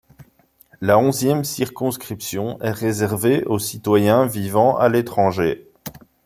La 0.81 0.97
onzième 0.97 1.43
circonscription 1.43 2.59
est 2.63 2.71
réservée 2.71 3.43
aux 3.45 3.59
citoyens 3.59 4.25
vivant 4.25 4.75
à 4.75 4.89
l'étranger. 4.89 5.69